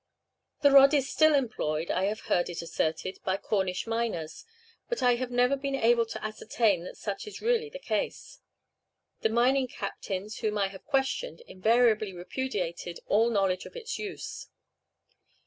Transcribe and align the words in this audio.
The 0.63 0.71
rod 0.71 0.95
is 0.95 1.07
still 1.07 1.35
employed, 1.35 1.91
I 1.91 2.05
have 2.05 2.21
heard 2.21 2.49
it 2.49 2.63
asserted, 2.63 3.19
by 3.23 3.37
Cornish 3.37 3.85
miners; 3.85 4.45
but 4.89 5.03
I 5.03 5.13
have 5.17 5.29
never 5.29 5.55
been 5.55 5.75
able 5.75 6.07
to 6.07 6.25
ascertain 6.25 6.83
that 6.85 6.97
such 6.97 7.27
is 7.27 7.39
really 7.39 7.69
the 7.69 7.77
case. 7.77 8.39
The 9.19 9.29
mining 9.29 9.67
captains 9.67 10.39
whom 10.39 10.57
I 10.57 10.69
have 10.69 10.85
questioned 10.85 11.41
invariably 11.41 12.13
repudiated 12.13 12.99
all 13.05 13.29
knowledge 13.29 13.67
of 13.67 13.75
its 13.75 13.99
use. 13.99 14.47